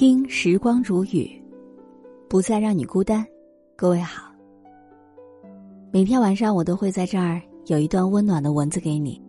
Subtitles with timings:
[0.00, 1.30] 听时光如雨，
[2.26, 3.22] 不再让你孤单。
[3.76, 4.32] 各位好，
[5.92, 9.20] 每天晚上我都会在这儿有一段温暖的文字给你。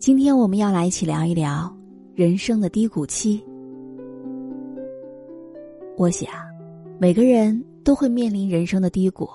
[0.00, 1.72] 今天我们要来一起聊一聊
[2.12, 3.40] 人生的低谷期。
[5.96, 6.28] 我想，
[6.98, 9.30] 每个人都会面临人生的低谷，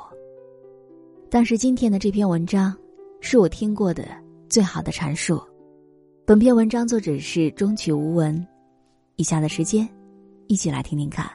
[1.30, 2.76] 但是今天的这篇文章
[3.22, 4.06] 是我听过的
[4.50, 5.42] 最好的阐述。
[6.26, 8.46] 本篇文章作者是中曲无闻。
[9.16, 9.88] 以下的时间。
[10.50, 11.30] 一起来听听看。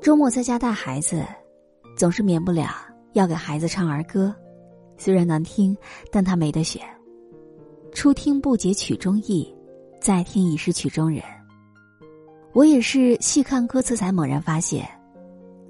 [0.00, 1.22] 周末在家带孩子，
[1.94, 2.70] 总是免不了
[3.12, 4.34] 要给孩子唱儿歌，
[4.96, 5.76] 虽然难听，
[6.10, 6.82] 但他没得选。
[7.92, 9.54] 初听不解曲中意，
[10.00, 11.22] 再听已是曲中人。
[12.54, 14.88] 我也是细看歌词才猛然发现，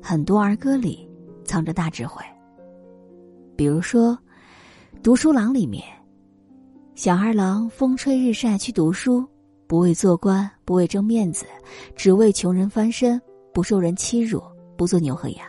[0.01, 1.11] 很多儿歌里
[1.45, 2.25] 藏着大智慧。
[3.57, 4.13] 比如说，
[5.03, 5.83] 《读书郎》里面。
[6.95, 9.27] 小二郎风吹日晒去读书，
[9.67, 11.45] 不为做官，不为争面子，
[11.97, 13.21] 只为穷人翻身，
[13.53, 14.41] 不受人欺辱，
[14.77, 15.45] 不做牛和羊。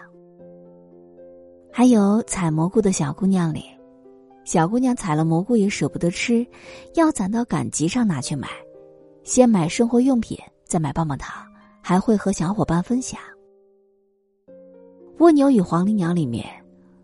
[1.72, 3.64] 还有采蘑菇的小姑娘里，
[4.44, 6.44] 小姑娘采了蘑菇也舍不得吃，
[6.96, 8.48] 要攒到赶集上拿去买，
[9.24, 11.46] 先买生活用品，再买棒棒糖，
[11.80, 13.20] 还会和小伙伴分享。
[15.20, 16.44] 蜗牛与黄鹂鸟里面，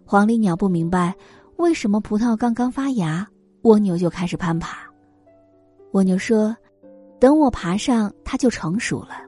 [0.03, 1.14] 黄鹂鸟不明白
[1.58, 3.28] 为什么葡萄刚刚发芽。
[3.64, 4.80] 蜗牛就开始攀爬。
[5.92, 6.56] 蜗牛说
[7.20, 9.22] ：“等我爬上，它就成熟了。”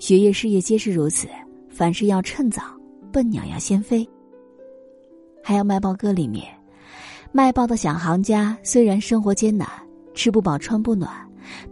[0.00, 1.28] 学业、事业皆是如此，
[1.68, 2.62] 凡事要趁早。
[3.12, 4.04] 笨鸟要先飞。
[5.40, 6.44] 还有卖报歌里面，
[7.30, 9.68] 卖报的小行家虽然生活艰难，
[10.14, 11.08] 吃不饱穿不暖，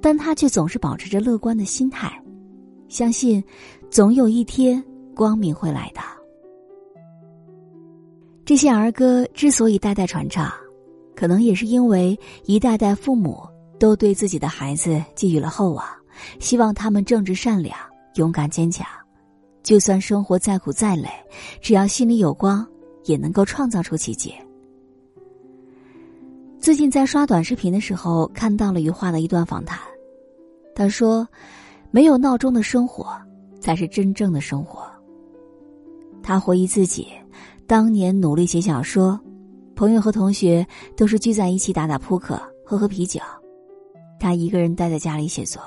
[0.00, 2.12] 但他却总是保持着乐观的心态，
[2.86, 3.42] 相信
[3.91, 4.80] 总有一天
[5.16, 6.00] 光明会来的。
[8.44, 10.48] 这些儿歌之所以代代传唱。
[11.23, 13.47] 可能也是因为一代代父母
[13.78, 15.87] 都对自己的孩子寄予了厚望，
[16.41, 17.78] 希望他们正直善良、
[18.16, 18.84] 勇敢坚强，
[19.62, 21.09] 就算生活再苦再累，
[21.61, 22.66] 只要心里有光，
[23.05, 24.34] 也能够创造出奇迹。
[26.59, 29.78] 最近在刷短视频的时候，看到了余华的一段访谈，
[30.75, 31.25] 他说
[31.93, 33.16] ：“没有闹钟的生活，
[33.61, 34.82] 才是真正的生活。”
[36.21, 37.06] 他回忆自己
[37.69, 39.16] 当年努力写小说。
[39.75, 40.66] 朋友和同学
[40.97, 43.21] 都是聚在一起打打扑克、喝喝啤酒，
[44.21, 45.62] 他一个人待在家里写作，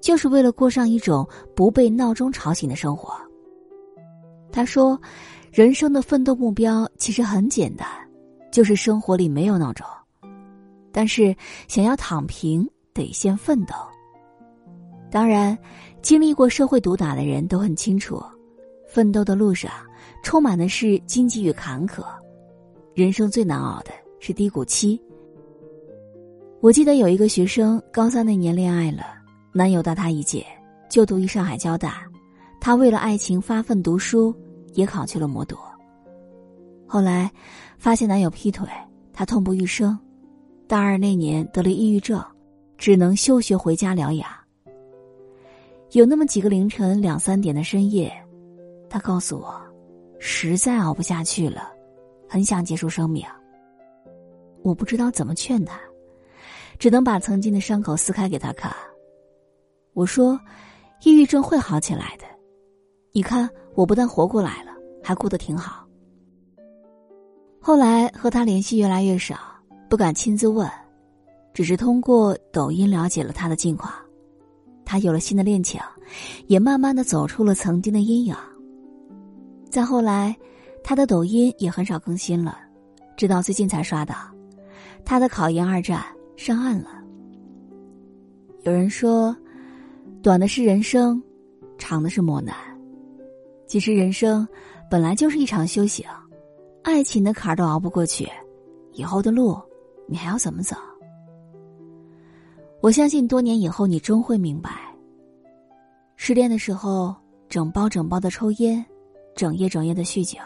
[0.00, 3.14] 就是为了过上一种不被闹钟吵醒的生活。
[4.52, 5.00] 他说
[5.50, 7.86] ：“人生的奋斗目标其实很简单，
[8.50, 9.86] 就是生活里没有闹钟。
[10.92, 11.34] 但是
[11.68, 13.74] 想要躺平，得先奋斗。
[15.10, 15.56] 当然，
[16.02, 18.22] 经历过社会毒打的人都很清楚，
[18.86, 19.70] 奋斗的路上
[20.22, 22.04] 充满的是荆棘与坎坷。”
[22.98, 25.00] 人生最难熬的是低谷期。
[26.58, 29.04] 我记得有一个学生高三那年恋爱了，
[29.52, 30.44] 男友大他一届，
[30.90, 32.02] 就读于上海交大。
[32.60, 34.34] 他为了爱情发奋读书，
[34.74, 35.56] 也考去了魔都。
[36.88, 37.30] 后来
[37.78, 38.68] 发现男友劈腿，
[39.12, 39.96] 他痛不欲生。
[40.66, 42.20] 大二那年得了抑郁症，
[42.78, 44.28] 只能休学回家疗养。
[45.92, 48.12] 有那么几个凌晨两三点的深夜，
[48.90, 49.54] 他告诉我，
[50.18, 51.77] 实在熬不下去了。
[52.28, 53.24] 很想结束生命，
[54.62, 55.80] 我不知道怎么劝他，
[56.78, 58.70] 只能把曾经的伤口撕开给他看。
[59.94, 60.38] 我说
[61.02, 62.24] ：“抑郁症会好起来的，
[63.12, 64.72] 你看我不但活过来了，
[65.02, 65.86] 还过得挺好。”
[67.58, 69.36] 后来和他联系越来越少，
[69.88, 70.70] 不敢亲自问，
[71.54, 73.92] 只是通过抖音了解了他的近况。
[74.84, 75.80] 他有了新的恋情，
[76.46, 78.36] 也慢慢的走出了曾经的阴影。
[79.70, 80.36] 再后来。
[80.88, 82.56] 他的抖音也很少更新了，
[83.14, 84.14] 直到最近才刷到，
[85.04, 86.02] 他的考研二战
[86.34, 86.88] 上岸了。
[88.62, 89.36] 有人说，
[90.22, 91.22] 短的是人生，
[91.76, 92.56] 长的是磨难。
[93.66, 94.48] 其实人生
[94.90, 96.06] 本来就是一场修行，
[96.82, 98.26] 爱情的坎儿都熬不过去，
[98.92, 99.60] 以后的路
[100.06, 100.74] 你还要怎么走？
[102.80, 104.70] 我相信多年以后你终会明白，
[106.16, 107.14] 失恋的时候
[107.46, 108.82] 整包整包的抽烟，
[109.36, 110.38] 整夜整夜的酗酒。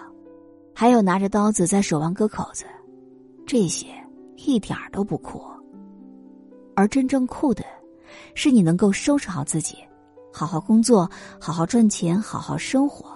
[0.74, 2.64] 还有拿着刀子在手腕割口子，
[3.46, 3.86] 这些
[4.36, 5.42] 一点儿都不酷。
[6.74, 7.62] 而真正酷的，
[8.34, 9.76] 是你能够收拾好自己，
[10.32, 11.08] 好好工作，
[11.38, 13.06] 好好赚钱，好好生活，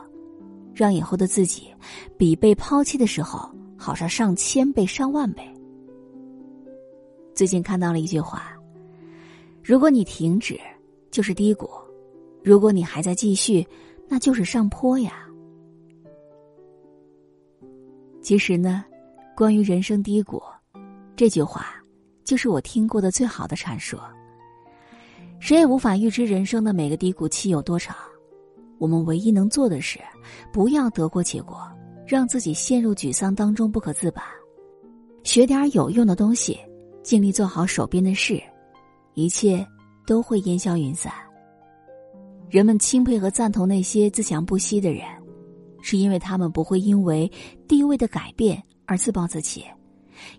[0.75, 1.69] 让以后的自己
[2.19, 5.43] 比被抛弃的时候好上上千倍、上万倍。
[7.35, 8.53] 最近看到了一句话：
[9.62, 10.61] 如果你停止，
[11.11, 11.67] 就是低谷；
[12.44, 13.67] 如果你还在继续，
[14.06, 15.25] 那就是上坡呀。
[18.26, 18.84] 其实呢，
[19.37, 20.43] 关于人生低谷，
[21.14, 21.76] 这句话，
[22.25, 23.96] 就是我听过的最好的阐述。
[25.38, 27.96] 谁也无法预知人生的每个低谷期有多长，
[28.78, 30.00] 我们唯一能做的是，
[30.52, 31.70] 不要得过且过，
[32.05, 34.25] 让自己陷入沮丧当中不可自拔。
[35.22, 36.58] 学点有用的东西，
[37.05, 38.43] 尽力做好手边的事，
[39.14, 39.64] 一切
[40.05, 41.12] 都会烟消云散。
[42.50, 45.05] 人们钦佩和赞同那些自强不息的人，
[45.86, 47.30] 是因为他们不会因为
[47.68, 49.64] 地位的改变而自暴自弃，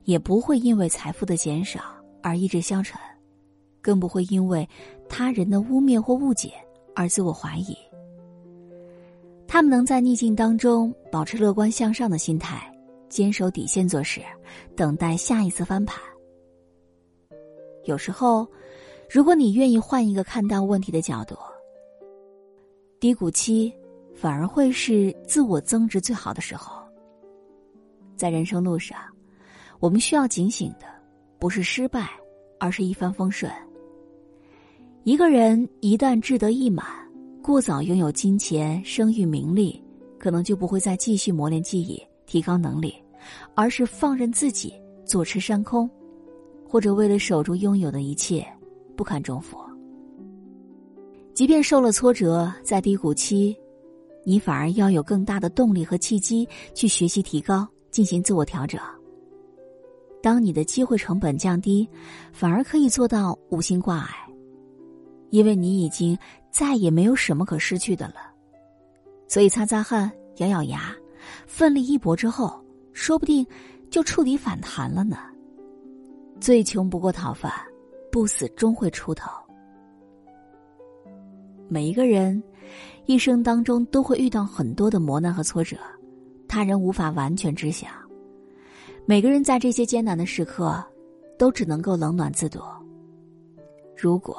[0.03, 1.79] 也不会因为财富的减少
[2.21, 2.99] 而意志消沉。
[3.79, 4.67] 更不会因为
[5.07, 6.51] 他人的污蔑或误解
[6.93, 7.77] 而自我怀疑。
[9.47, 12.69] 他们能在逆境当中保持乐观向上的心态，
[13.07, 14.19] 坚守底线做事，
[14.75, 15.97] 等待下一次翻盘。
[17.85, 18.45] 有时候，
[19.09, 21.37] 如果你愿意换一个看待问题的角度，
[22.99, 23.73] 低谷期
[24.17, 26.81] 反而会是自我增值最好的时候。
[28.15, 28.97] 在人生路上，
[29.79, 30.87] 我们需要警醒的
[31.37, 32.09] 不是失败，
[32.59, 33.51] 而是一帆风顺。
[35.03, 36.83] 一个人一旦志得意满，
[37.43, 39.79] 过早拥有金钱、声誉、名利，
[40.17, 42.95] 可能就不会再继续磨练技艺、提高能力，
[43.53, 44.73] 而是放任自己
[45.05, 45.87] 坐吃山空，
[46.67, 48.43] 或者为了守住拥有的一切，
[48.95, 49.59] 不堪重负。
[51.35, 53.55] 即便受了挫折，在低谷期，
[54.27, 58.77] 你反而要有更大的动力和契机去学习、提高、进行自我调整。
[60.21, 61.87] 当你的机会成本降低，
[62.33, 64.09] 反而可以做到无心挂碍。
[65.29, 66.17] 因为你已经
[66.51, 68.15] 再也没有什么可失去的了，
[69.29, 70.93] 所以擦擦汗、咬咬牙、
[71.45, 73.47] 奋力一搏之后，说不定
[73.89, 75.19] 就触底反弹了呢。
[76.37, 77.49] 最穷不过讨饭，
[78.11, 79.31] 不死终会出头。
[81.69, 82.43] 每一个人
[83.07, 85.77] 一生当中都会遇到很多的磨难和挫折，
[86.47, 87.87] 他人无法完全知晓。
[89.05, 90.83] 每个人在这些艰难的时刻，
[91.39, 92.61] 都只能够冷暖自度。
[93.97, 94.37] 如果。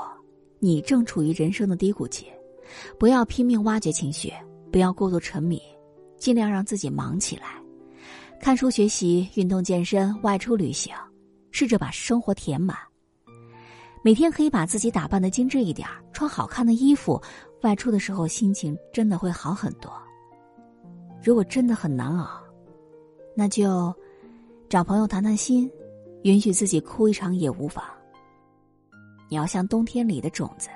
[0.61, 2.27] 你正处于人生的低谷期，
[2.99, 4.33] 不要拼命挖掘情绪，
[4.73, 5.63] 不要过度沉迷，
[6.17, 7.63] 尽量让自己忙起来，
[8.41, 10.93] 看书学习、运动健身、外出旅行，
[11.53, 12.77] 试着把生活填满。
[14.03, 17.23] 每天可以把自己打扮的精致一点，穿好看的衣服，
[17.63, 19.93] 外出的时候心情真的会好很多。
[21.23, 22.41] 如果真的很难熬，
[23.35, 23.95] 那就
[24.69, 25.71] 找朋友谈谈心，
[26.23, 27.85] 允许自己哭一场也无妨。
[29.29, 30.69] 你要像冬天里的种子，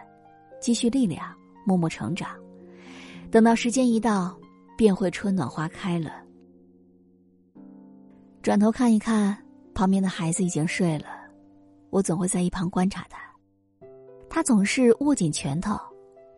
[0.61, 1.35] 积蓄力量，
[1.65, 2.31] 默默成长。
[3.31, 4.37] 等到时间一到，
[4.77, 6.11] 便会春暖花开了。
[8.43, 9.39] 转头看一看，
[9.73, 11.07] 旁边的孩子已经睡了，
[11.91, 13.19] 我总会在一旁观察他。
[14.29, 15.79] 他总是握紧拳头，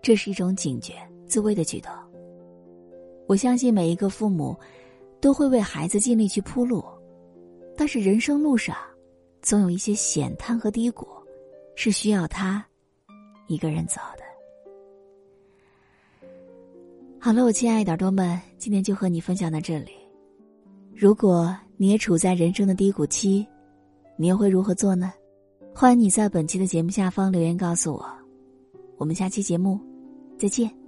[0.04, 0.92] 这是一种警觉、
[1.26, 1.90] 自卫的举动。
[3.26, 4.54] 我相信每一个父母，
[5.18, 6.84] 都会为孩子尽力去铺路，
[7.76, 8.76] 但是人生路上，
[9.40, 11.08] 总有一些险滩和低谷。
[11.76, 12.64] 是需要他
[13.48, 14.22] 一个人走的。
[17.18, 19.90] 好了，我亲爱的耳朵们，今天就和你分享到这里。
[20.94, 23.44] 如果你也处在人生的低谷期，
[24.16, 25.12] 你又会如何做呢？
[25.74, 28.06] 欢迎你在本期的节目下方留言告诉我。
[28.98, 29.80] 我们下期节目
[30.44, 30.83] 再见。